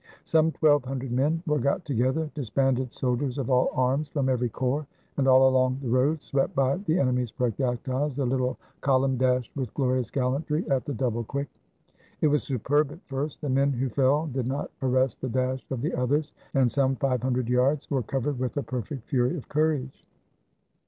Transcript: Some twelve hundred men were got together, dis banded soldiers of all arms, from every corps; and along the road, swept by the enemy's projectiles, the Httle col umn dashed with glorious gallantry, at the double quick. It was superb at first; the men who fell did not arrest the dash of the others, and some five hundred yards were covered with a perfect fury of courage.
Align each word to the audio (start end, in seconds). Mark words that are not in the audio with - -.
Some 0.23 0.51
twelve 0.53 0.83
hundred 0.83 1.11
men 1.11 1.43
were 1.45 1.59
got 1.59 1.85
together, 1.85 2.31
dis 2.33 2.49
banded 2.49 2.91
soldiers 2.91 3.37
of 3.37 3.51
all 3.51 3.69
arms, 3.75 4.07
from 4.07 4.29
every 4.29 4.49
corps; 4.49 4.87
and 5.17 5.27
along 5.27 5.77
the 5.79 5.89
road, 5.89 6.23
swept 6.23 6.55
by 6.55 6.77
the 6.77 6.97
enemy's 6.97 7.29
projectiles, 7.31 8.15
the 8.15 8.25
Httle 8.25 8.57
col 8.81 9.01
umn 9.01 9.19
dashed 9.19 9.55
with 9.55 9.71
glorious 9.75 10.09
gallantry, 10.09 10.67
at 10.71 10.85
the 10.85 10.93
double 10.95 11.23
quick. 11.23 11.49
It 12.21 12.29
was 12.29 12.41
superb 12.41 12.91
at 12.91 13.05
first; 13.05 13.41
the 13.41 13.49
men 13.49 13.73
who 13.73 13.89
fell 13.89 14.25
did 14.25 14.47
not 14.47 14.71
arrest 14.81 15.21
the 15.21 15.29
dash 15.29 15.63
of 15.69 15.83
the 15.83 15.93
others, 15.93 16.33
and 16.55 16.71
some 16.71 16.95
five 16.95 17.21
hundred 17.21 17.47
yards 17.47 17.91
were 17.91 18.01
covered 18.01 18.39
with 18.39 18.57
a 18.57 18.63
perfect 18.63 19.07
fury 19.07 19.37
of 19.37 19.47
courage. 19.49 20.03